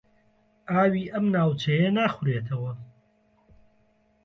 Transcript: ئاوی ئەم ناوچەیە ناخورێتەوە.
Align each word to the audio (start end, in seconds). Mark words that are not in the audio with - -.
ئاوی 0.69 1.03
ئەم 1.13 1.25
ناوچەیە 1.35 1.89
ناخورێتەوە. 1.97 2.71